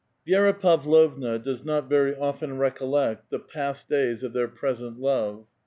ViERA 0.27 0.59
Pavlovna 0.59 1.37
does 1.37 1.63
not 1.63 1.87
very 1.87 2.15
often 2.15 2.57
recollect 2.57 3.29
the 3.29 3.37
past 3.37 3.87
'days 3.87 4.23
of 4.23 4.33
their 4.33 4.47
present 4.47 4.99
love. 4.99 5.45